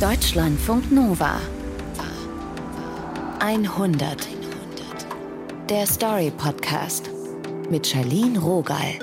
[0.00, 1.38] Deutschlandfunk Nova
[3.38, 4.28] 100
[5.68, 7.10] Der Story Podcast
[7.68, 8.98] mit Charlene Rogal.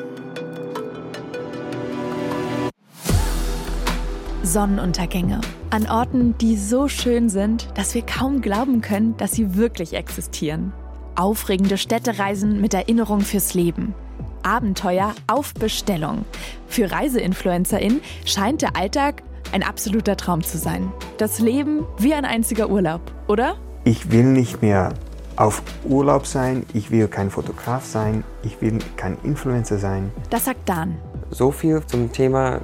[4.42, 9.94] Sonnenuntergänge an Orten, die so schön sind, dass wir kaum glauben können, dass sie wirklich
[9.94, 10.74] existieren.
[11.14, 13.94] Aufregende Städtereisen mit Erinnerung fürs Leben.
[14.42, 16.26] Abenteuer auf Bestellung.
[16.68, 19.22] Für ReiseinfluencerInnen scheint der Alltag
[19.52, 20.92] ein absoluter Traum zu sein.
[21.18, 23.56] Das Leben wie ein einziger Urlaub, oder?
[23.84, 24.94] Ich will nicht mehr
[25.36, 30.12] auf Urlaub sein, ich will kein Fotograf sein, ich will kein Influencer sein.
[30.30, 30.98] Das sagt Dan.
[31.30, 32.62] So viel zum Thema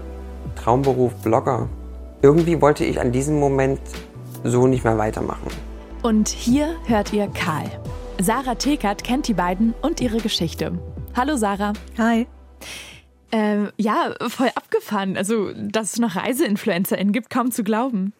[0.55, 1.69] Traumberuf Blogger.
[2.21, 3.79] Irgendwie wollte ich an diesem Moment
[4.43, 5.47] so nicht mehr weitermachen.
[6.01, 7.69] Und hier hört ihr Karl.
[8.19, 10.73] Sarah Tekert kennt die beiden und ihre Geschichte.
[11.15, 11.73] Hallo Sarah.
[11.97, 12.27] Hi.
[13.33, 15.17] Ähm, ja, voll abgefahren.
[15.17, 18.13] Also, dass es noch ReiseinfluencerInnen gibt, kaum zu glauben.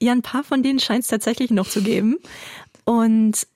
[0.00, 2.16] Ja, ein paar von denen scheint es tatsächlich noch zu geben.
[2.84, 3.46] Und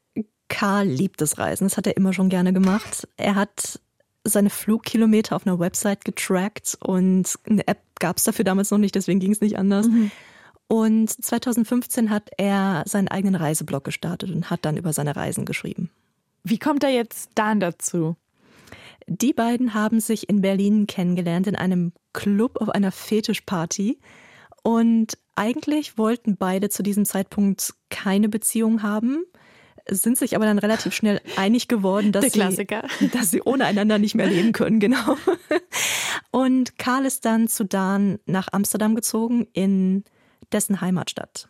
[0.49, 1.65] Karl liebt das Reisen.
[1.65, 3.09] Das hat er immer schon gerne gemacht.
[3.17, 3.81] Er hat
[4.23, 8.95] seine Flugkilometer auf einer Website getrackt und eine App gab es dafür damals noch nicht,
[8.95, 9.89] deswegen ging es nicht anders.
[9.89, 10.13] Mhm.
[10.69, 15.91] Und 2015 hat er seinen eigenen Reiseblog gestartet und hat dann über seine Reisen geschrieben.
[16.45, 18.17] Wie kommt er jetzt dann dazu?
[19.07, 23.99] Die beiden haben sich in Berlin kennengelernt in einem Club auf einer Fetischparty.
[24.63, 29.25] Und eigentlich wollten beide zu diesem Zeitpunkt keine Beziehung haben,
[29.89, 32.67] sind sich aber dann relativ schnell einig geworden, dass, Sie,
[33.13, 35.17] dass sie ohne einander nicht mehr leben können, genau.
[36.33, 40.05] Und Karl ist dann zu Dan nach Amsterdam gezogen, in
[40.53, 41.49] dessen Heimatstadt.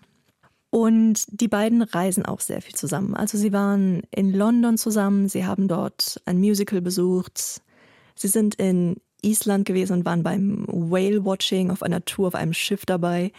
[0.77, 3.15] Und die beiden reisen auch sehr viel zusammen.
[3.15, 7.63] Also sie waren in London zusammen, sie haben dort ein Musical besucht,
[8.15, 12.53] sie sind in Island gewesen und waren beim Whale Watching auf einer Tour auf einem
[12.53, 13.33] Schiff dabei.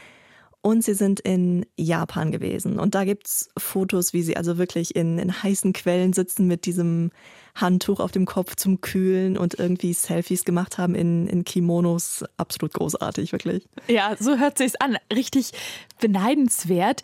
[0.61, 2.80] Und sie sind in Japan gewesen.
[2.80, 6.66] Und da gibt es Fotos, wie sie also wirklich in, in heißen Quellen sitzen mit
[6.66, 7.11] diesem
[7.55, 12.25] Handtuch auf dem Kopf zum Kühlen und irgendwie Selfies gemacht haben in, in Kimonos.
[12.38, 13.67] Absolut großartig, wirklich.
[13.88, 14.97] Ja, so hört sich's an.
[15.13, 15.51] Richtig
[16.00, 17.01] beneidenswert.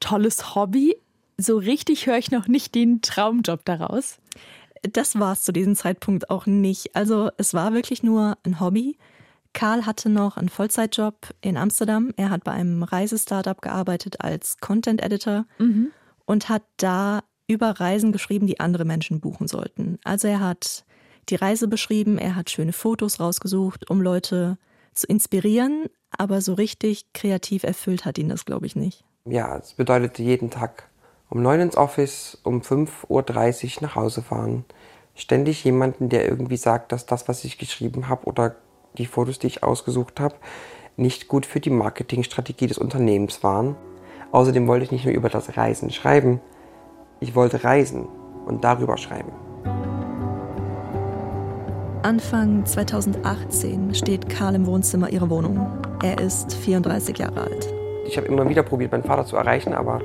[0.00, 0.96] Tolles Hobby.
[1.38, 4.18] So richtig höre ich noch nicht den Traumjob daraus.
[4.82, 6.96] Das war es zu diesem Zeitpunkt auch nicht.
[6.96, 8.96] Also es war wirklich nur ein Hobby.
[9.56, 12.12] Karl hatte noch einen Vollzeitjob in Amsterdam.
[12.18, 15.92] Er hat bei einem Reisestartup gearbeitet als Content Editor mhm.
[16.26, 19.98] und hat da über Reisen geschrieben, die andere Menschen buchen sollten.
[20.04, 20.84] Also er hat
[21.30, 24.58] die Reise beschrieben, er hat schöne Fotos rausgesucht, um Leute
[24.92, 29.04] zu inspirieren, aber so richtig kreativ erfüllt hat ihn das, glaube ich, nicht.
[29.24, 30.90] Ja, es bedeutete jeden Tag
[31.30, 34.66] um neun ins Office, um 5.30 Uhr nach Hause fahren.
[35.14, 38.56] Ständig jemanden, der irgendwie sagt, dass das, was ich geschrieben habe oder
[38.96, 40.34] die Fotos, die ich ausgesucht habe,
[40.96, 43.76] nicht gut für die Marketingstrategie des Unternehmens waren.
[44.32, 46.40] Außerdem wollte ich nicht nur über das Reisen schreiben,
[47.20, 48.08] ich wollte reisen
[48.46, 49.32] und darüber schreiben.
[52.02, 55.66] Anfang 2018 steht Karl im Wohnzimmer ihrer Wohnung.
[56.02, 57.74] Er ist 34 Jahre alt.
[58.06, 60.00] Ich habe immer wieder probiert, meinen Vater zu erreichen, aber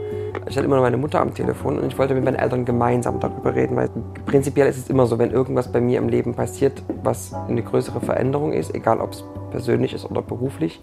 [0.49, 3.19] ich hatte immer noch meine Mutter am Telefon und ich wollte mit meinen Eltern gemeinsam
[3.19, 3.89] darüber reden, weil
[4.31, 7.99] prinzipiell ist es immer so, wenn irgendwas bei mir im Leben passiert, was eine größere
[7.99, 10.81] Veränderung ist, egal ob es persönlich ist oder beruflich,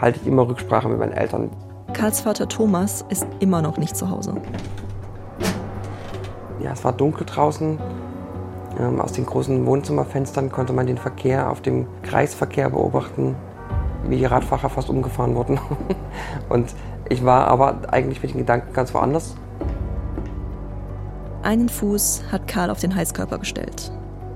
[0.00, 1.50] halte ich immer Rücksprache mit meinen Eltern.
[1.92, 4.34] Karls Vater Thomas ist immer noch nicht zu Hause.
[6.62, 7.78] Ja, es war dunkel draußen.
[8.80, 13.36] Ähm, aus den großen Wohnzimmerfenstern konnte man den Verkehr auf dem Kreisverkehr beobachten,
[14.08, 15.60] wie die Radfahrer fast umgefahren wurden.
[16.48, 16.74] Und
[17.10, 19.36] ich war aber eigentlich mit den Gedanken ganz woanders.
[21.46, 23.92] Einen Fuß hat Karl auf den Heißkörper gestellt.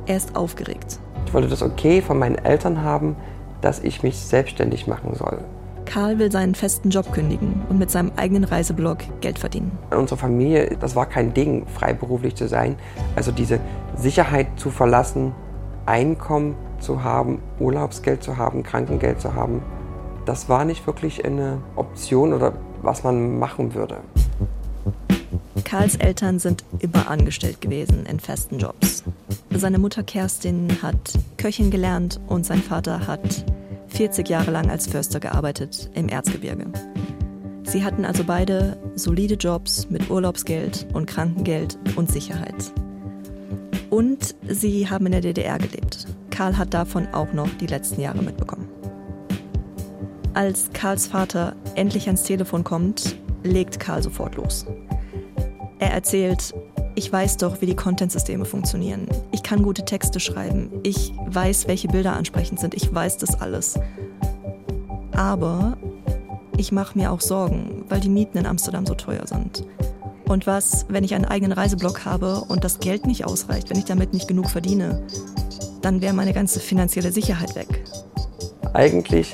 [0.06, 1.00] Er ist aufgeregt.
[1.26, 3.16] Ich wollte das okay von meinen Eltern haben,
[3.62, 5.38] dass ich mich selbstständig machen soll.
[5.86, 9.76] Karl will seinen festen Job kündigen und mit seinem eigenen Reiseblog Geld verdienen.
[9.90, 12.76] In unserer Familie, das war kein Ding, freiberuflich zu sein.
[13.16, 13.58] Also diese
[13.96, 15.32] Sicherheit zu verlassen,
[15.86, 19.62] Einkommen zu haben, Urlaubsgeld zu haben, Krankengeld zu haben,
[20.26, 22.52] das war nicht wirklich eine Option oder
[22.82, 23.96] was man machen würde.
[25.64, 29.04] Karls Eltern sind immer angestellt gewesen in festen Jobs.
[29.50, 33.44] Seine Mutter Kerstin hat Köchin gelernt und sein Vater hat
[33.88, 36.66] 40 Jahre lang als Förster gearbeitet im Erzgebirge.
[37.64, 42.72] Sie hatten also beide solide Jobs mit Urlaubsgeld und Krankengeld und Sicherheit.
[43.90, 46.06] Und sie haben in der DDR gelebt.
[46.30, 48.68] Karl hat davon auch noch die letzten Jahre mitbekommen.
[50.32, 54.64] Als Karls Vater endlich ans Telefon kommt, legt Karl sofort los.
[55.80, 56.54] Er erzählt,
[56.94, 59.08] ich weiß doch, wie die Content-Systeme funktionieren.
[59.32, 60.70] Ich kann gute Texte schreiben.
[60.82, 62.74] Ich weiß, welche Bilder ansprechend sind.
[62.74, 63.80] Ich weiß das alles.
[65.12, 65.78] Aber
[66.58, 69.64] ich mache mir auch Sorgen, weil die Mieten in Amsterdam so teuer sind.
[70.28, 73.86] Und was, wenn ich einen eigenen Reiseblog habe und das Geld nicht ausreicht, wenn ich
[73.86, 75.02] damit nicht genug verdiene?
[75.80, 77.84] Dann wäre meine ganze finanzielle Sicherheit weg.
[78.74, 79.32] Eigentlich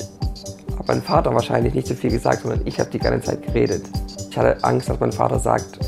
[0.79, 3.83] hat mein Vater wahrscheinlich nicht so viel gesagt, sondern ich habe die ganze Zeit geredet.
[4.31, 5.81] Ich hatte Angst, dass mein Vater sagt,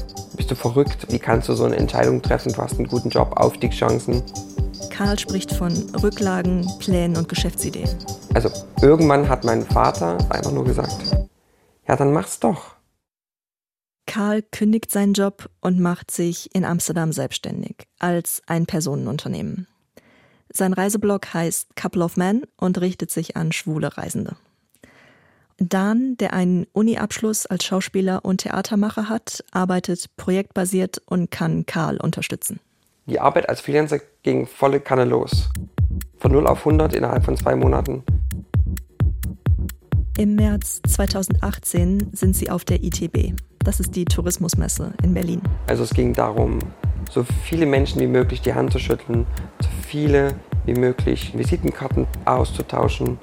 [0.48, 1.12] bist du verrückt?
[1.12, 2.52] Wie kannst du so eine Entscheidung treffen?
[2.52, 4.22] Du hast einen guten Job, Aufstiegschancen.
[4.88, 5.72] Karl spricht von
[6.02, 7.90] Rücklagen, Plänen und Geschäftsideen.
[8.32, 8.50] Also
[8.80, 11.14] irgendwann hat mein Vater einfach nur gesagt,
[11.86, 12.76] ja, dann mach's doch.
[14.06, 19.66] Karl kündigt seinen Job und macht sich in Amsterdam selbstständig als ein Personenunternehmen.
[20.50, 24.36] Sein Reiseblog heißt Couple of Men und richtet sich an schwule Reisende.
[25.60, 32.60] Dan, der einen Uni-Abschluss als Schauspieler und Theatermacher hat, arbeitet projektbasiert und kann Karl unterstützen.
[33.06, 35.50] Die Arbeit als Freelancer ging volle Kanne los.
[36.18, 38.04] Von 0 auf 100 innerhalb von zwei Monaten.
[40.16, 43.34] Im März 2018 sind sie auf der ITB.
[43.58, 45.42] Das ist die Tourismusmesse in Berlin.
[45.66, 46.60] Also es ging darum,
[47.10, 49.26] so viele Menschen wie möglich die Hand zu schütteln,
[49.60, 50.34] so viele
[50.66, 53.18] wie möglich Visitenkarten auszutauschen,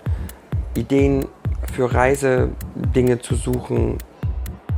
[0.75, 1.25] Ideen
[1.74, 3.98] für Reisedinge zu suchen.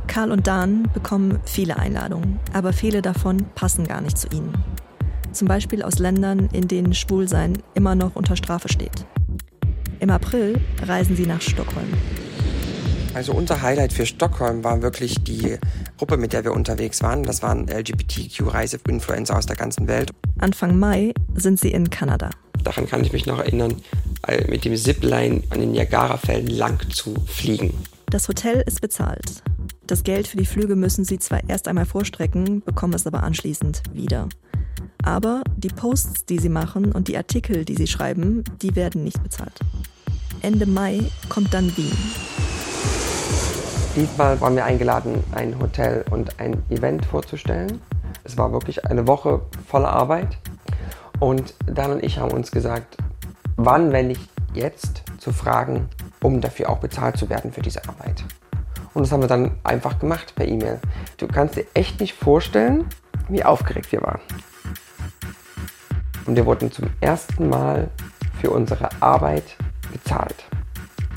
[0.06, 4.52] Karl und Dan bekommen viele Einladungen, aber viele davon passen gar nicht zu ihnen.
[5.32, 9.04] Zum Beispiel aus Ländern, in denen Schwulsein immer noch unter Strafe steht.
[10.00, 11.92] Im April reisen sie nach Stockholm.
[13.14, 15.58] Also unser Highlight für Stockholm war wirklich die
[15.96, 17.24] Gruppe, mit der wir unterwegs waren.
[17.24, 20.12] Das waren LGBTQ-Reise-Influencer aus der ganzen Welt.
[20.38, 22.30] Anfang Mai sind sie in Kanada.
[22.62, 23.74] Daran kann ich mich noch erinnern,
[24.48, 27.72] mit dem Zipline an den Niagarafällen lang zu fliegen.
[28.10, 29.42] Das Hotel ist bezahlt.
[29.86, 33.82] Das Geld für die Flüge müssen sie zwar erst einmal vorstrecken, bekommen es aber anschließend
[33.92, 34.28] wieder.
[35.02, 39.22] Aber die Posts, die sie machen und die Artikel, die sie schreiben, die werden nicht
[39.22, 39.58] bezahlt.
[40.42, 41.96] Ende Mai kommt dann Wien.
[43.96, 47.80] Diesmal waren wir eingeladen, ein Hotel und ein Event vorzustellen.
[48.24, 50.38] Es war wirklich eine Woche voller Arbeit.
[51.18, 52.96] Und Dan und ich haben uns gesagt,
[53.58, 55.88] wann, wenn nicht jetzt, zu fragen,
[56.22, 58.24] um dafür auch bezahlt zu werden für diese Arbeit.
[58.94, 60.80] Und das haben wir dann einfach gemacht per E-Mail.
[61.18, 62.86] Du kannst dir echt nicht vorstellen,
[63.28, 64.20] wie aufgeregt wir waren.
[66.24, 67.90] Und wir wurden zum ersten Mal
[68.40, 69.56] für unsere Arbeit
[69.92, 70.44] bezahlt.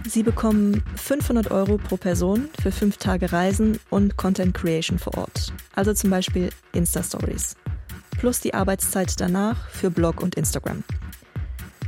[0.08, 5.54] Sie bekommen 500 Euro pro Person für fünf Tage Reisen und Content Creation vor Ort.
[5.76, 7.56] Also zum Beispiel Insta-Stories.
[8.18, 10.84] Plus die Arbeitszeit danach für Blog und Instagram.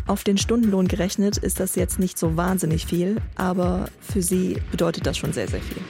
[0.05, 5.07] Auf den Stundenlohn gerechnet ist das jetzt nicht so wahnsinnig viel, aber für sie bedeutet
[5.07, 5.81] das schon sehr, sehr viel.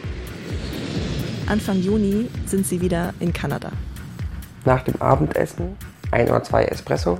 [1.47, 3.71] Anfang Juni sind sie wieder in Kanada.
[4.65, 5.75] Nach dem Abendessen
[6.11, 7.17] ein oder zwei Espresso.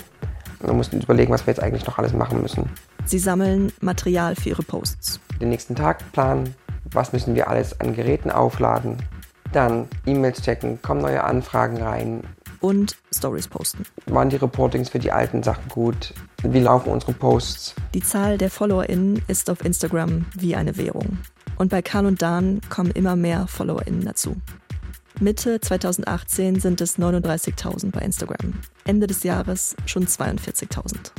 [0.60, 2.69] Und wir mussten überlegen, was wir jetzt eigentlich noch alles machen müssen.
[3.06, 5.19] Sie sammeln Material für ihre Posts.
[5.42, 6.56] Den nächsten Tag planen,
[6.92, 8.98] was müssen wir alles an Geräten aufladen.
[9.51, 12.22] Dann E-Mails checken, kommen neue Anfragen rein.
[12.63, 13.83] Und Stories posten.
[14.06, 16.13] Waren die Reportings für die alten Sachen gut?
[16.44, 17.75] Wie laufen unsere Posts?
[17.94, 21.18] Die Zahl der FollowerInnen ist auf Instagram wie eine Währung.
[21.57, 24.38] Und bei Karl und Dan kommen immer mehr FollowerInnen dazu.
[25.19, 28.54] Mitte 2018 sind es 39.000 bei Instagram.
[28.86, 31.12] Ende des Jahres schon 42.000.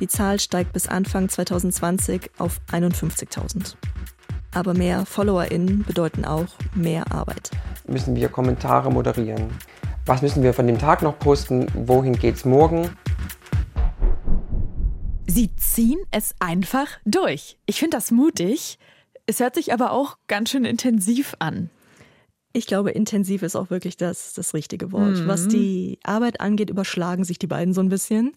[0.00, 3.74] Die Zahl steigt bis Anfang 2020 auf 51.000.
[4.52, 7.52] Aber mehr FollowerInnen bedeuten auch mehr Arbeit.
[7.86, 9.48] Müssen wir Kommentare moderieren?
[10.08, 11.66] Was müssen wir von dem Tag noch posten?
[11.74, 12.88] Wohin geht's morgen?
[15.26, 17.58] Sie ziehen es einfach durch.
[17.66, 18.78] Ich finde das mutig.
[19.26, 21.68] Es hört sich aber auch ganz schön intensiv an.
[22.54, 25.18] Ich glaube, intensiv ist auch wirklich das, das richtige Wort.
[25.18, 25.26] Mhm.
[25.28, 28.32] Was die Arbeit angeht, überschlagen sich die beiden so ein bisschen.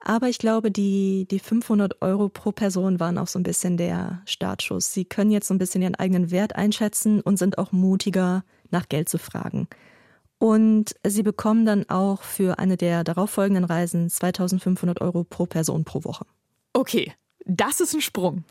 [0.00, 4.22] Aber ich glaube, die, die 500 Euro pro Person waren auch so ein bisschen der
[4.24, 4.92] Startschuss.
[4.92, 8.88] Sie können jetzt so ein bisschen ihren eigenen Wert einschätzen und sind auch mutiger, nach
[8.88, 9.68] Geld zu fragen.
[10.42, 16.02] Und sie bekommen dann auch für eine der darauffolgenden Reisen 2500 Euro pro Person pro
[16.02, 16.26] Woche.
[16.72, 17.12] Okay,
[17.44, 18.44] das ist ein Sprung.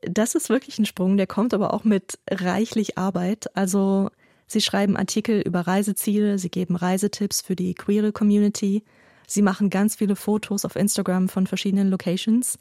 [0.00, 3.54] Das ist wirklich ein Sprung, der kommt aber auch mit reichlich Arbeit.
[3.56, 4.10] Also
[4.46, 8.84] sie schreiben Artikel über Reiseziele, sie geben Reisetipps für die queere Community
[9.30, 12.58] Sie machen ganz viele Fotos auf Instagram von verschiedenen Locations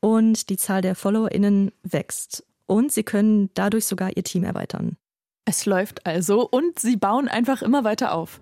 [0.00, 2.44] und die Zahl der FollowerInnen wächst.
[2.66, 4.98] Und sie können dadurch sogar ihr Team erweitern.
[5.44, 8.40] Es läuft also und sie bauen einfach immer weiter auf.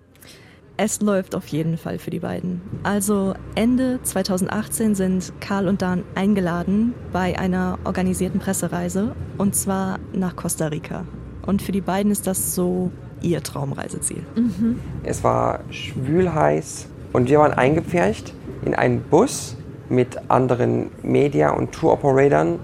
[0.77, 2.61] Es läuft auf jeden Fall für die beiden.
[2.83, 10.35] Also Ende 2018 sind Karl und Dan eingeladen bei einer organisierten Pressereise und zwar nach
[10.35, 11.05] Costa Rica.
[11.45, 12.91] Und für die beiden ist das so
[13.21, 14.23] ihr Traumreiseziel.
[14.35, 14.79] Mhm.
[15.03, 19.57] Es war schwül heiß, und wir waren eingepfercht in einen Bus
[19.89, 22.59] mit anderen Media- und Tour-Operatoren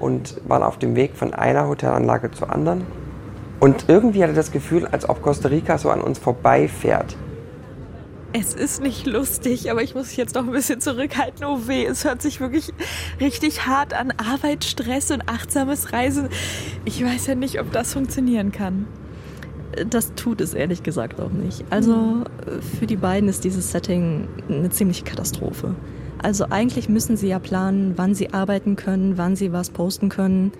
[0.00, 2.84] und waren auf dem Weg von einer Hotelanlage zur anderen.
[3.62, 7.16] Und irgendwie hatte das Gefühl, als ob Costa Rica so an uns vorbeifährt.
[8.32, 11.44] Es ist nicht lustig, aber ich muss mich jetzt noch ein bisschen zurückhalten.
[11.44, 12.72] Oh weh, es hört sich wirklich
[13.20, 14.12] richtig hart an.
[14.16, 16.28] Arbeit, Stress und achtsames Reisen.
[16.84, 18.88] Ich weiß ja nicht, ob das funktionieren kann.
[19.88, 21.64] Das tut es ehrlich gesagt auch nicht.
[21.70, 22.24] Also
[22.80, 25.76] für die beiden ist dieses Setting eine ziemliche Katastrophe.
[26.20, 30.50] Also eigentlich müssen sie ja planen, wann sie arbeiten können, wann sie was posten können.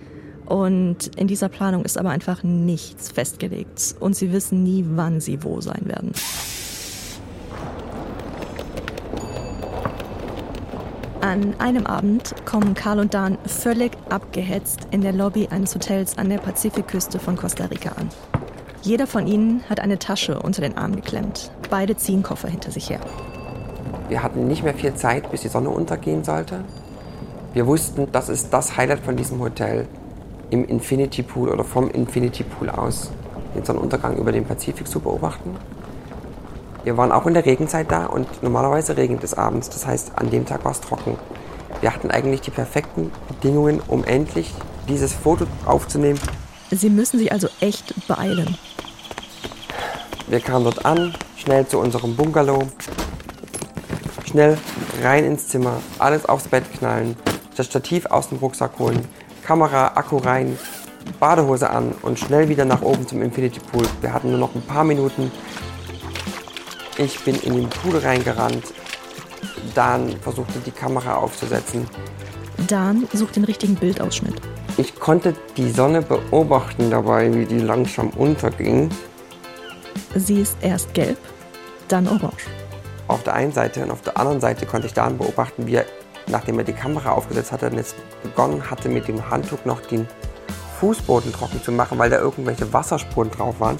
[0.53, 3.95] Und in dieser Planung ist aber einfach nichts festgelegt.
[4.01, 6.13] Und sie wissen nie, wann sie wo sein werden.
[11.23, 16.29] An einem Abend kommen Karl und Dan völlig abgehetzt in der Lobby eines Hotels an
[16.29, 18.11] der Pazifikküste von Costa Rica an.
[18.83, 21.51] Jeder von ihnen hat eine Tasche unter den Arm geklemmt.
[21.71, 23.01] Beide ziehen Koffer hinter sich her.
[24.11, 26.63] Wir hatten nicht mehr viel Zeit, bis die Sonne untergehen sollte.
[27.55, 29.87] Wir wussten, das ist das Highlight von diesem Hotel,
[30.53, 33.11] im Infinity Pool oder vom Infinity Pool aus
[33.55, 35.57] den Sonnenuntergang über den Pazifik zu beobachten.
[36.85, 39.71] Wir waren auch in der Regenzeit da und normalerweise regnet es abends.
[39.71, 41.17] Das heißt, an dem Tag war es trocken.
[41.81, 44.53] Wir hatten eigentlich die perfekten Bedingungen, um endlich
[44.89, 46.21] dieses Foto aufzunehmen.
[46.71, 48.59] Sie müssen sich also echt beeilen.
[50.29, 52.67] Wir kamen dort an, schnell zu unserem Bungalow,
[54.27, 54.59] schnell
[55.03, 57.17] rein ins Zimmer, alles aufs Bett knallen,
[57.57, 59.07] das Stativ aus dem Rucksack holen,
[59.45, 60.59] Kamera, Akku rein,
[61.19, 63.87] Badehose an und schnell wieder nach oben zum Infinity Pool.
[64.01, 65.31] Wir hatten nur noch ein paar Minuten,
[66.99, 68.73] ich bin in den Pool reingerannt.
[69.75, 71.89] Dan versuchte die Kamera aufzusetzen.
[72.69, 74.41] Dan sucht den richtigen Bildausschnitt.
[74.77, 78.91] Ich konnte die Sonne beobachten dabei, wie die langsam unterging.
[80.15, 81.19] Sie ist erst gelb,
[81.89, 82.47] dann orange.
[83.09, 85.87] Auf der einen Seite und auf der anderen Seite konnte ich Dan beobachten, wie er,
[86.27, 90.07] nachdem er die Kamera aufgesetzt hatte, jetzt begonnen hatte, mit dem Handtuch noch den
[90.81, 93.79] Fußboden trocken zu machen, weil da irgendwelche Wasserspuren drauf waren.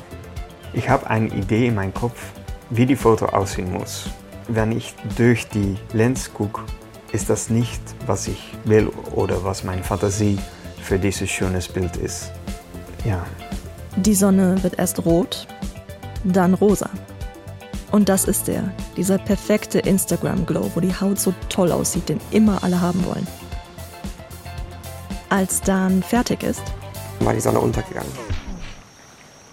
[0.73, 2.19] Ich habe eine Idee in meinem Kopf,
[2.71, 4.09] wie die Foto aussehen muss.
[4.49, 6.63] Wenn ich durch die Lens gucke,
[7.13, 10.39] ist das nicht, was ich will oder was meine Fantasie
[10.81, 12.33] für dieses schönes Bild ist.
[13.05, 13.25] Ja.
[13.97, 15.47] Die Sonne wird erst rot,
[16.25, 16.89] dann rosa.
[17.93, 22.65] Und das ist der, dieser perfekte Instagram-Glow, wo die Haut so toll aussieht, den immer
[22.65, 23.27] alle haben wollen.
[25.29, 26.63] Als dann fertig ist,
[27.21, 28.11] war die Sonne untergegangen.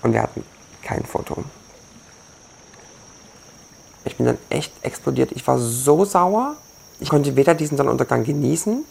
[0.02, 0.44] Und wir hatten
[0.82, 1.44] kein Foto.
[4.06, 5.34] Ich bin dann echt explodiert.
[5.34, 6.56] Ich war so sauer.
[7.02, 8.84] Ich konnte weder diesen Sonnenuntergang genießen,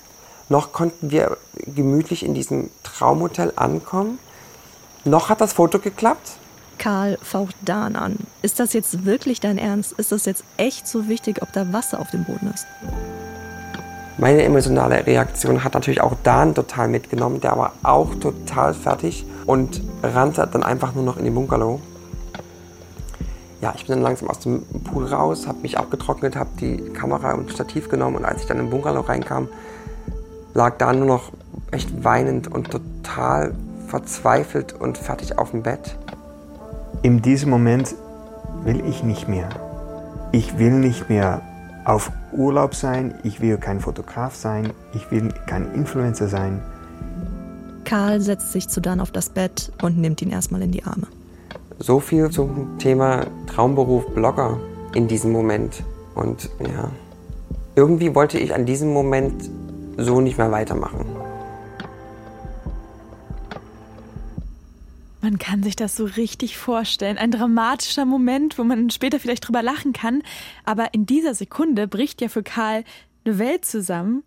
[0.48, 1.36] noch konnten wir
[1.66, 4.18] gemütlich in diesem Traumhotel ankommen.
[5.04, 6.36] Noch hat das Foto geklappt.
[6.78, 8.16] Karl faucht Dan an.
[8.42, 9.92] Ist das jetzt wirklich dein Ernst?
[9.92, 12.66] Ist das jetzt echt so wichtig, ob da Wasser auf dem Boden ist?
[14.16, 17.40] Meine emotionale Reaktion hat natürlich auch Dan total mitgenommen.
[17.40, 21.80] Der war auch total fertig und rannte dann einfach nur noch in den Bungalow
[23.60, 27.32] ja, ich bin dann langsam aus dem Pool raus, habe mich abgetrocknet, habe die Kamera
[27.32, 29.48] und Stativ genommen und als ich dann im Bungalow reinkam,
[30.54, 31.32] lag da nur noch
[31.70, 33.54] echt weinend und total
[33.88, 35.96] verzweifelt und fertig auf dem Bett.
[37.02, 37.94] In diesem Moment
[38.64, 39.48] will ich nicht mehr.
[40.32, 41.42] Ich will nicht mehr
[41.84, 46.60] auf Urlaub sein, ich will kein Fotograf sein, ich will kein Influencer sein.
[47.84, 51.06] Karl setzt sich zu Dan auf das Bett und nimmt ihn erstmal in die Arme.
[51.78, 54.58] So viel zum Thema Traumberuf Blogger
[54.94, 55.84] in diesem Moment.
[56.16, 56.90] Und ja,
[57.76, 59.48] irgendwie wollte ich an diesem Moment
[59.96, 61.06] so nicht mehr weitermachen.
[65.20, 67.18] Man kann sich das so richtig vorstellen.
[67.18, 70.22] Ein dramatischer Moment, wo man später vielleicht drüber lachen kann.
[70.64, 72.84] Aber in dieser Sekunde bricht ja für Karl
[73.24, 74.22] eine Welt zusammen,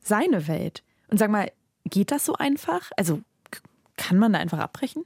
[0.00, 0.82] seine Welt.
[1.08, 1.52] Und sag mal,
[1.84, 2.90] geht das so einfach?
[2.96, 3.20] Also
[3.96, 5.04] kann man da einfach abbrechen?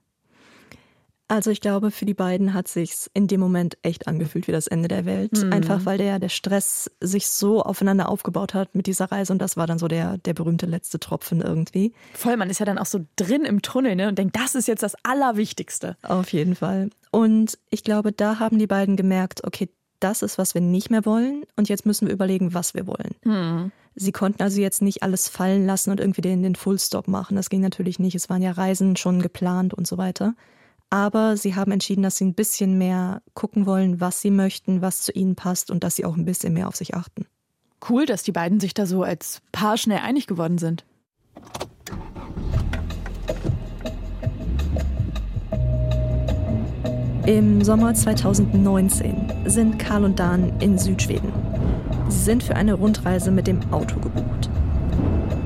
[1.28, 4.68] Also ich glaube, für die beiden hat sich's in dem Moment echt angefühlt wie das
[4.68, 5.32] Ende der Welt.
[5.32, 5.52] Mhm.
[5.52, 9.56] Einfach weil der, der Stress sich so aufeinander aufgebaut hat mit dieser Reise und das
[9.56, 11.92] war dann so der, der berühmte letzte Tropfen irgendwie.
[12.14, 14.68] Voll, man ist ja dann auch so drin im Tunnel ne, und denkt, das ist
[14.68, 15.96] jetzt das Allerwichtigste.
[16.02, 16.90] Auf jeden Fall.
[17.10, 19.68] Und ich glaube, da haben die beiden gemerkt, okay,
[19.98, 23.14] das ist, was wir nicht mehr wollen und jetzt müssen wir überlegen, was wir wollen.
[23.24, 23.72] Mhm.
[23.94, 27.34] Sie konnten also jetzt nicht alles fallen lassen und irgendwie den, den Fullstop machen.
[27.34, 28.14] Das ging natürlich nicht.
[28.14, 30.34] Es waren ja Reisen schon geplant und so weiter.
[30.90, 35.02] Aber sie haben entschieden, dass sie ein bisschen mehr gucken wollen, was sie möchten, was
[35.02, 37.26] zu ihnen passt und dass sie auch ein bisschen mehr auf sich achten.
[37.88, 40.84] Cool, dass die beiden sich da so als Paar schnell einig geworden sind.
[47.26, 51.32] Im Sommer 2019 sind Karl und Dan in Südschweden.
[52.08, 54.48] Sie sind für eine Rundreise mit dem Auto gebucht.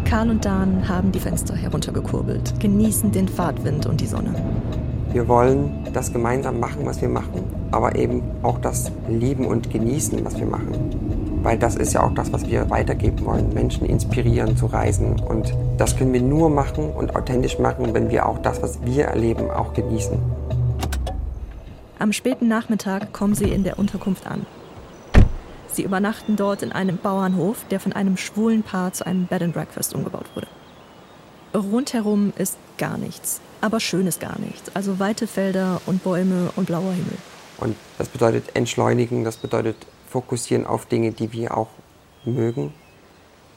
[0.04, 4.34] Karl und Dan haben die Fenster heruntergekurbelt, genießen den Fahrtwind und die Sonne.
[5.12, 10.24] Wir wollen das gemeinsam machen, was wir machen, aber eben auch das lieben und genießen,
[10.24, 11.40] was wir machen.
[11.42, 15.18] Weil das ist ja auch das, was wir weitergeben wollen, Menschen inspirieren zu reisen.
[15.18, 19.06] Und das können wir nur machen und authentisch machen, wenn wir auch das, was wir
[19.06, 20.16] erleben, auch genießen.
[21.98, 24.46] Am späten Nachmittag kommen sie in der Unterkunft an.
[25.72, 29.54] Sie übernachten dort in einem Bauernhof, der von einem schwulen Paar zu einem Bed and
[29.54, 30.46] Breakfast umgebaut wurde.
[31.54, 34.70] Rundherum ist gar nichts, aber schönes gar nichts.
[34.74, 37.18] Also weite Felder und Bäume und blauer Himmel.
[37.58, 39.76] Und das bedeutet entschleunigen, das bedeutet
[40.08, 41.68] fokussieren auf Dinge, die wir auch
[42.24, 42.72] mögen.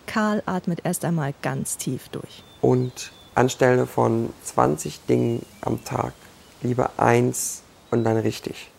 [0.06, 2.44] Karl atmet erst einmal ganz tief durch.
[2.62, 6.14] Und anstelle von 20 Dingen am Tag
[6.62, 8.70] lieber eins und dann richtig.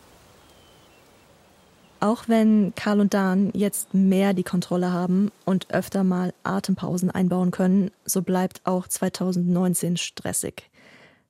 [2.04, 7.50] Auch wenn Karl und Dan jetzt mehr die Kontrolle haben und öfter mal Atempausen einbauen
[7.50, 10.70] können, so bleibt auch 2019 stressig.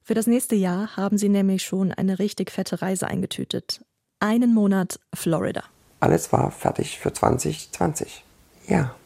[0.02, 3.84] Für das nächste Jahr haben sie nämlich schon eine richtig fette Reise eingetütet.
[4.18, 5.62] Einen Monat Florida.
[6.00, 8.24] Alles war fertig für 2020.
[8.66, 8.96] Ja.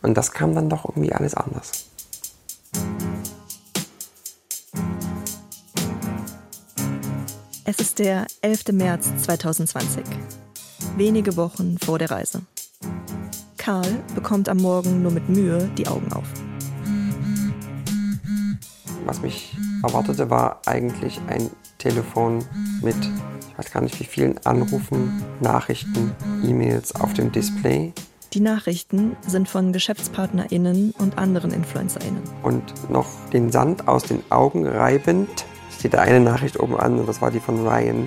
[0.00, 1.90] Und das kam dann doch irgendwie alles anders.
[7.66, 8.68] Es ist der 11.
[8.72, 10.02] März 2020
[10.96, 12.42] wenige Wochen vor der Reise.
[13.58, 16.26] Karl bekommt am Morgen nur mit Mühe die Augen auf.
[19.04, 22.44] Was mich erwartete, war eigentlich ein Telefon
[22.82, 26.12] mit, ich weiß gar nicht wie vielen Anrufen, Nachrichten,
[26.44, 27.92] E-Mails auf dem Display.
[28.32, 32.22] Die Nachrichten sind von GeschäftspartnerInnen und anderen InfluencerInnen.
[32.42, 35.44] Und noch den Sand aus den Augen reibend
[35.78, 38.04] steht da eine Nachricht oben an und das war die von Ryan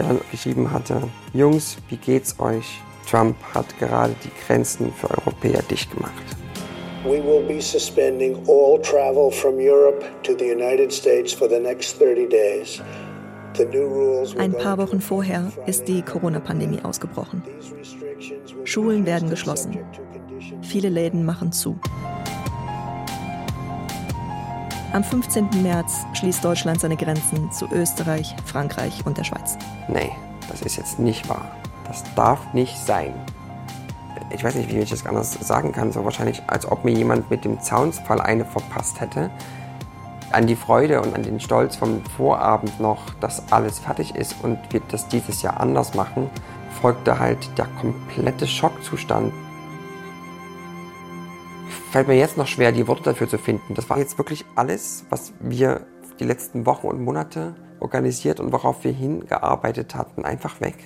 [0.00, 1.02] der dann geschrieben hatte,
[1.32, 2.80] Jungs, wie geht's euch?
[3.08, 6.12] Trump hat gerade die Grenzen für Europäer dicht gemacht.
[7.04, 11.98] We will be suspending all travel from Europe to the United States for the next
[11.98, 12.82] 30 days.
[14.38, 17.42] Ein paar Wochen vorher ist die Corona-Pandemie ausgebrochen.
[18.64, 19.76] Schulen werden geschlossen.
[20.62, 21.78] Viele Läden machen zu.
[24.92, 25.62] Am 15.
[25.62, 29.56] März schließt Deutschland seine Grenzen zu Österreich, Frankreich und der Schweiz.
[29.86, 30.10] Nee,
[30.48, 31.48] das ist jetzt nicht wahr.
[31.86, 33.14] Das darf nicht sein.
[34.30, 35.92] Ich weiß nicht, wie ich das anders sagen kann.
[35.92, 39.30] So wahrscheinlich, als ob mir jemand mit dem Zaunsfall eine verpasst hätte.
[40.32, 44.58] An die Freude und an den Stolz vom Vorabend noch, dass alles fertig ist und
[44.70, 46.28] wir das dieses Jahr anders machen,
[46.82, 49.32] folgte halt der komplette Schockzustand
[51.90, 53.74] fällt mir jetzt noch schwer, die Worte dafür zu finden.
[53.74, 55.86] Das war jetzt wirklich alles, was wir
[56.20, 60.76] die letzten Wochen und Monate organisiert und worauf wir hingearbeitet hatten, einfach weg.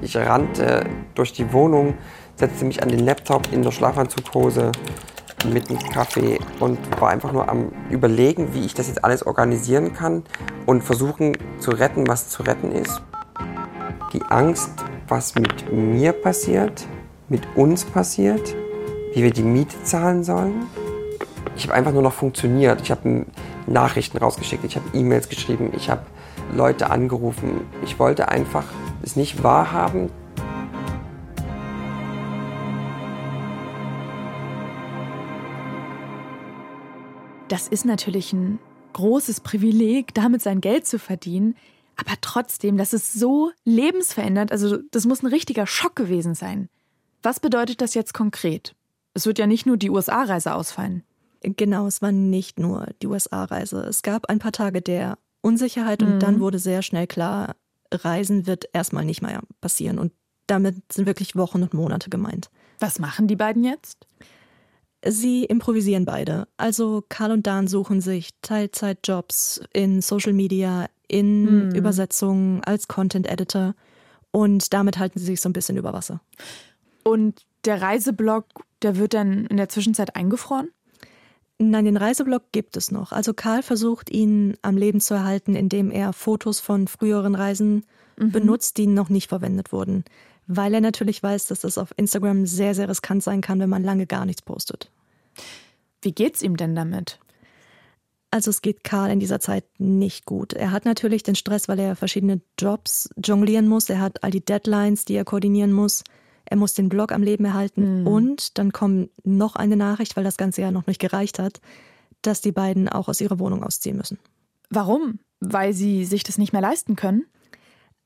[0.00, 0.84] Ich rannte
[1.14, 1.94] durch die Wohnung,
[2.34, 4.72] setzte mich an den Laptop in der Schlafanzughose
[5.52, 9.92] mit einem Kaffee und war einfach nur am Überlegen, wie ich das jetzt alles organisieren
[9.92, 10.24] kann
[10.66, 13.00] und versuchen zu retten, was zu retten ist.
[14.12, 14.72] Die Angst,
[15.06, 16.86] was mit mir passiert,
[17.32, 18.54] mit uns passiert,
[19.14, 20.66] wie wir die Miete zahlen sollen.
[21.56, 22.82] Ich habe einfach nur noch funktioniert.
[22.82, 23.24] Ich habe
[23.66, 26.02] Nachrichten rausgeschickt, ich habe E-Mails geschrieben, ich habe
[26.54, 27.62] Leute angerufen.
[27.82, 28.66] Ich wollte einfach
[29.02, 30.10] es nicht wahrhaben.
[37.48, 38.58] Das ist natürlich ein
[38.92, 41.56] großes Privileg, damit sein Geld zu verdienen.
[41.96, 44.52] Aber trotzdem, das ist so lebensverändert.
[44.52, 46.68] Also, das muss ein richtiger Schock gewesen sein.
[47.22, 48.74] Was bedeutet das jetzt konkret?
[49.14, 51.04] Es wird ja nicht nur die USA-Reise ausfallen.
[51.42, 53.80] Genau, es war nicht nur die USA-Reise.
[53.80, 56.18] Es gab ein paar Tage der Unsicherheit und mhm.
[56.20, 57.56] dann wurde sehr schnell klar,
[57.92, 59.98] Reisen wird erstmal nicht mehr passieren.
[59.98, 60.12] Und
[60.46, 62.48] damit sind wirklich Wochen und Monate gemeint.
[62.78, 64.06] Was machen die beiden jetzt?
[65.04, 66.46] Sie improvisieren beide.
[66.56, 71.74] Also Karl und Dan suchen sich Teilzeitjobs in Social Media, in mhm.
[71.74, 73.74] Übersetzungen, als Content Editor.
[74.30, 76.20] Und damit halten sie sich so ein bisschen über Wasser.
[77.04, 78.44] Und der Reiseblog,
[78.82, 80.68] der wird dann in der Zwischenzeit eingefroren?
[81.58, 83.12] Nein, den Reiseblog gibt es noch.
[83.12, 87.84] Also Karl versucht ihn am Leben zu erhalten, indem er Fotos von früheren Reisen
[88.16, 88.32] mhm.
[88.32, 90.04] benutzt, die noch nicht verwendet wurden.
[90.48, 93.84] Weil er natürlich weiß, dass das auf Instagram sehr, sehr riskant sein kann, wenn man
[93.84, 94.90] lange gar nichts postet.
[96.00, 97.20] Wie geht's ihm denn damit?
[98.32, 100.54] Also es geht Karl in dieser Zeit nicht gut.
[100.54, 103.88] Er hat natürlich den Stress, weil er verschiedene Jobs jonglieren muss.
[103.88, 106.02] Er hat all die Deadlines, die er koordinieren muss
[106.44, 108.06] er muss den Blog am Leben erhalten mhm.
[108.06, 111.60] und dann kommt noch eine Nachricht, weil das Ganze ja noch nicht gereicht hat,
[112.22, 114.18] dass die beiden auch aus ihrer Wohnung ausziehen müssen.
[114.70, 115.18] Warum?
[115.40, 117.26] Weil sie sich das nicht mehr leisten können?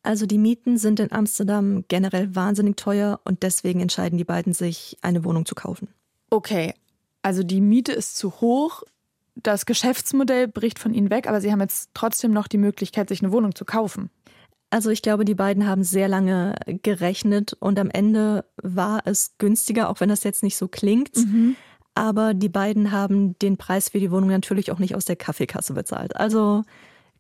[0.03, 4.97] Also die Mieten sind in Amsterdam generell wahnsinnig teuer und deswegen entscheiden die beiden sich,
[5.03, 5.89] eine Wohnung zu kaufen.
[6.31, 6.75] Okay,
[7.23, 8.85] also die Miete ist zu hoch,
[9.35, 13.23] das Geschäftsmodell bricht von ihnen weg, aber sie haben jetzt trotzdem noch die Möglichkeit, sich
[13.23, 14.11] eine Wohnung zu kaufen.
[14.71, 19.89] Also ich glaube, die beiden haben sehr lange gerechnet und am Ende war es günstiger,
[19.89, 21.17] auch wenn das jetzt nicht so klingt.
[21.17, 21.57] Mhm.
[21.95, 25.73] Aber die beiden haben den Preis für die Wohnung natürlich auch nicht aus der Kaffeekasse
[25.73, 26.17] bezahlt.
[26.17, 26.63] Also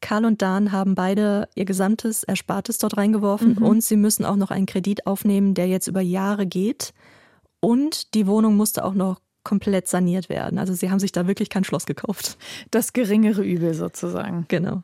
[0.01, 3.63] Karl und Dan haben beide ihr gesamtes Erspartes dort reingeworfen mhm.
[3.63, 6.93] und sie müssen auch noch einen Kredit aufnehmen, der jetzt über Jahre geht.
[7.61, 10.59] Und die Wohnung musste auch noch komplett saniert werden.
[10.59, 12.37] Also sie haben sich da wirklich kein Schloss gekauft.
[12.71, 14.45] Das geringere Übel sozusagen.
[14.49, 14.83] Genau.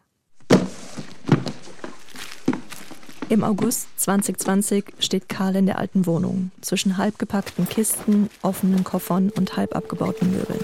[3.32, 9.30] Im August 2020 steht Karl in der alten Wohnung, zwischen halb gepackten Kisten, offenen Koffern
[9.34, 10.60] und halb abgebauten Möbeln.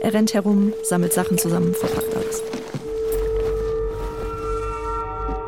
[0.00, 2.42] Er rennt herum, sammelt Sachen zusammen, verpackt alles.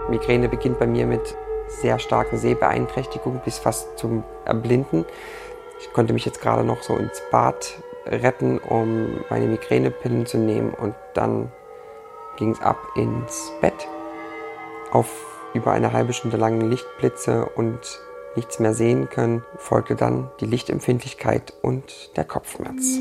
[0.09, 1.35] Migräne beginnt bei mir mit
[1.67, 5.05] sehr starken Sehbeeinträchtigungen bis fast zum Erblinden.
[5.81, 10.75] Ich konnte mich jetzt gerade noch so ins Bad retten, um meine Migränepillen zu nehmen
[10.75, 11.51] und dann
[12.37, 13.89] ging es ab ins Bett
[14.93, 17.79] auf über eine halbe Stunde langen Lichtblitze und
[18.37, 22.99] nichts mehr sehen können, folgte dann die Lichtempfindlichkeit und der Kopfschmerz.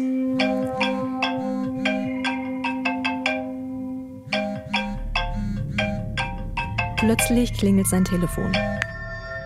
[6.97, 8.51] Plötzlich klingelt sein Telefon.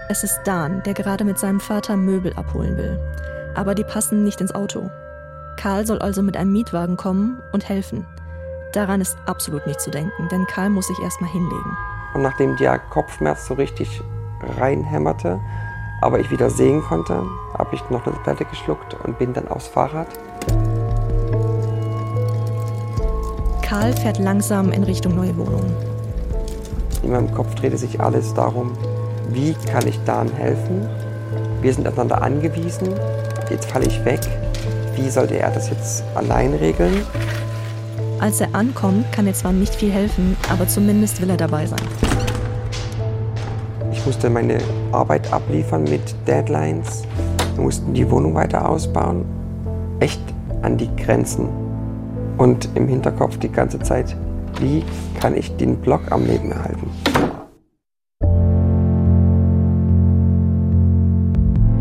[0.10, 3.00] Es ist Dan, der gerade mit seinem Vater Möbel abholen will.
[3.56, 4.90] Aber die passen nicht ins Auto.
[5.58, 8.06] Karl soll also mit einem Mietwagen kommen und helfen.
[8.74, 11.78] Daran ist absolut nicht zu denken, denn Karl muss sich erstmal hinlegen.
[12.14, 14.02] Und nachdem der Kopfschmerz so richtig
[14.60, 15.40] reinhämmerte,
[16.02, 17.24] aber ich wieder sehen konnte,
[17.58, 20.08] habe ich noch eine Tablette geschluckt und bin dann aufs Fahrrad.
[23.62, 25.66] Karl fährt langsam in Richtung neue Wohnung.
[27.04, 28.72] In meinem Kopf drehte sich alles darum,
[29.30, 30.88] wie kann ich Dan helfen?
[31.62, 32.90] Wir sind aufeinander angewiesen.
[33.50, 34.22] Jetzt falle ich weg.
[34.96, 37.06] Wie sollte er das jetzt allein regeln?
[38.20, 41.80] Als er ankommt, kann er zwar nicht viel helfen, aber zumindest will er dabei sein.
[43.92, 44.58] Ich musste meine
[44.92, 47.04] Arbeit abliefern mit Deadlines.
[47.54, 49.24] Wir mussten die Wohnung weiter ausbauen.
[50.00, 50.22] Echt
[50.64, 51.48] an die Grenzen.
[52.38, 54.16] Und im Hinterkopf die ganze Zeit,
[54.60, 54.84] wie
[55.20, 56.90] kann ich den Blog am Leben erhalten?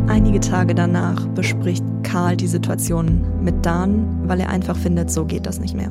[0.07, 5.47] Einige Tage danach bespricht Karl die Situation mit Dan, weil er einfach findet, so geht
[5.47, 5.91] das nicht mehr.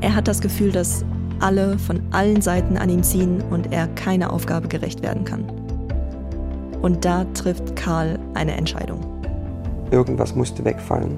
[0.00, 1.04] Er hat das Gefühl, dass
[1.40, 5.44] alle von allen Seiten an ihm ziehen und er keiner Aufgabe gerecht werden kann.
[6.80, 9.00] Und da trifft Karl eine Entscheidung.
[9.90, 11.16] Irgendwas musste wegfallen.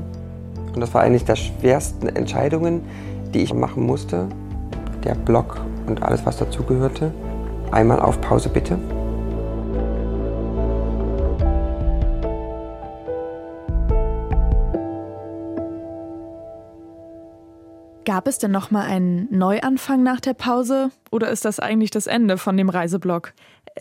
[0.74, 2.82] Und das war eine der schwersten Entscheidungen,
[3.32, 4.26] die ich machen musste.
[5.04, 7.12] Der Blog und alles, was dazugehörte.
[7.70, 8.78] Einmal auf Pause bitte.
[18.22, 22.06] Gab es denn noch mal einen Neuanfang nach der Pause oder ist das eigentlich das
[22.06, 23.32] Ende von dem Reiseblock?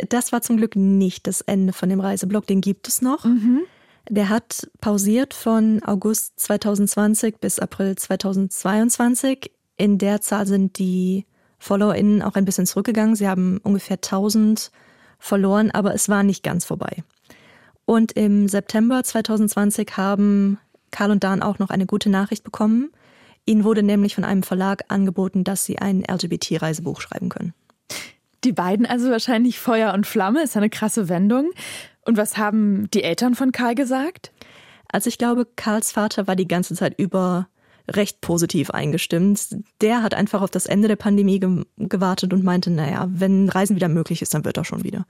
[0.10, 3.24] Das war zum Glück nicht das Ende von dem Reiseblock, den gibt es noch.
[3.24, 3.62] Mhm.
[4.10, 9.52] Der hat pausiert von August 2020 bis April 2022.
[9.78, 11.28] In der Zahl sind die
[11.60, 13.16] FollowerInnen auch ein bisschen zurückgegangen.
[13.16, 14.72] Sie haben ungefähr 1000
[15.20, 17.04] verloren, aber es war nicht ganz vorbei.
[17.86, 20.58] Und im September 2020 haben
[20.90, 22.90] Karl und Dan auch noch eine gute Nachricht bekommen.
[23.46, 27.54] Ihnen wurde nämlich von einem Verlag angeboten, dass sie ein LGBT-Reisebuch schreiben können.
[28.44, 31.52] Die beiden also wahrscheinlich Feuer und Flamme, ist eine krasse Wendung.
[32.06, 34.32] Und was haben die Eltern von Karl gesagt?
[34.92, 37.48] Also ich glaube, Karls Vater war die ganze Zeit über
[37.88, 39.58] recht positiv eingestimmt.
[39.82, 43.76] Der hat einfach auf das Ende der Pandemie ge gewartet und meinte, naja, wenn Reisen
[43.76, 45.06] wieder möglich ist, dann wird er schon wieder.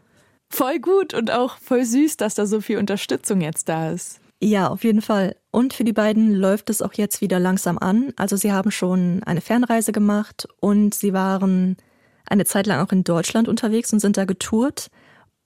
[0.50, 4.21] Voll gut und auch voll süß, dass da so viel Unterstützung jetzt da ist.
[4.44, 5.36] Ja, auf jeden Fall.
[5.52, 8.12] Und für die beiden läuft es auch jetzt wieder langsam an.
[8.16, 11.78] Also sie haben schon eine Fernreise gemacht und sie waren
[12.26, 14.88] eine Zeit lang auch in Deutschland unterwegs und sind da getourt.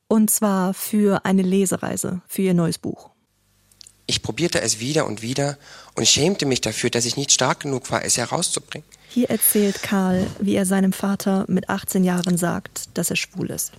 [0.07, 3.09] Und zwar für eine Lesereise, für ihr neues Buch.
[4.07, 5.57] Ich probierte es wieder und wieder
[5.95, 8.87] und schämte mich dafür, dass ich nicht stark genug war, es herauszubringen.
[9.09, 13.71] Hier erzählt Karl, wie er seinem Vater mit 18 Jahren sagt, dass er schwul ist.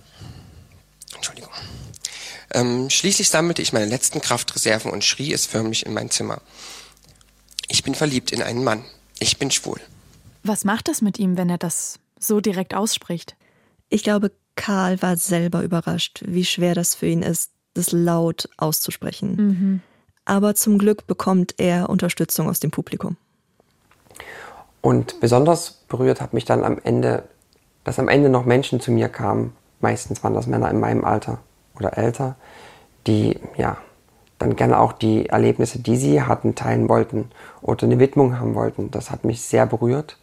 [1.15, 1.51] Entschuldigung.
[2.53, 6.41] Ähm, schließlich sammelte ich meine letzten Kraftreserven und schrie es förmlich in mein Zimmer.
[7.67, 8.83] Ich bin verliebt in einen Mann.
[9.19, 9.79] Ich bin schwul.
[10.43, 13.35] Was macht das mit ihm, wenn er das so direkt ausspricht?
[13.89, 19.35] Ich glaube, Karl war selber überrascht, wie schwer das für ihn ist, das laut auszusprechen.
[19.35, 19.81] Mhm.
[20.25, 23.17] Aber zum Glück bekommt er Unterstützung aus dem Publikum.
[24.81, 27.23] Und besonders berührt hat mich dann am Ende,
[27.83, 29.53] dass am Ende noch Menschen zu mir kamen.
[29.79, 31.39] Meistens waren das Männer in meinem Alter
[31.77, 32.35] oder älter,
[33.05, 33.77] die ja
[34.39, 37.29] dann gerne auch die Erlebnisse, die sie hatten, teilen wollten
[37.61, 38.91] oder eine Widmung haben wollten.
[38.91, 40.17] Das hat mich sehr berührt.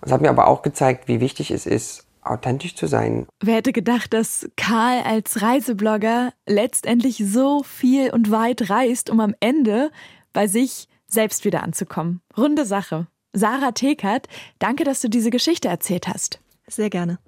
[0.00, 3.26] Es hat mir aber auch gezeigt, wie wichtig es ist, authentisch zu sein.
[3.40, 9.34] Wer hätte gedacht, dass Karl als Reiseblogger letztendlich so viel und weit reist, um am
[9.40, 9.90] Ende
[10.32, 12.20] bei sich selbst wieder anzukommen?
[12.36, 13.08] Runde Sache.
[13.32, 14.26] Sarah Tekert,
[14.58, 16.40] danke, dass du diese Geschichte erzählt hast.
[16.66, 17.18] Sehr gerne.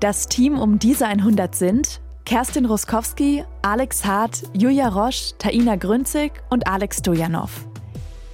[0.00, 6.66] Das Team um diese 100 sind Kerstin Roskowski, Alex Hart, Julia Roche, Taina Grünzig und
[6.66, 7.66] Alex Stojanov.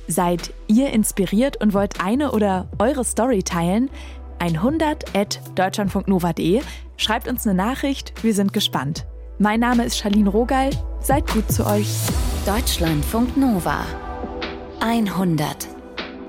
[0.07, 3.90] Seid ihr inspiriert und wollt eine oder eure Story teilen?
[4.38, 6.62] 100 at deutschlandfunknova.de.
[6.96, 9.07] Schreibt uns eine Nachricht, wir sind gespannt.
[9.38, 10.70] Mein Name ist Charlene Rogal,
[11.01, 11.88] seid gut zu euch.
[12.46, 13.85] Deutschlandfunk Nova
[14.81, 15.68] 100.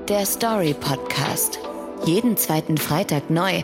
[0.08, 1.60] Der Story Podcast.
[2.06, 3.64] Jeden zweiten Freitag neu